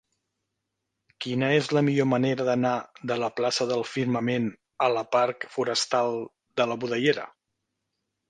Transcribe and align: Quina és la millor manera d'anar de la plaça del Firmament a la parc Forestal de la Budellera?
Quina 1.25 1.49
és 1.57 1.67
la 1.77 1.83
millor 1.89 2.07
manera 2.13 2.47
d'anar 2.47 2.71
de 3.11 3.17
la 3.23 3.29
plaça 3.41 3.67
del 3.73 3.85
Firmament 3.89 4.49
a 4.85 4.89
la 4.95 5.05
parc 5.17 5.47
Forestal 5.57 6.17
de 6.63 6.67
la 6.73 6.79
Budellera? 6.85 7.27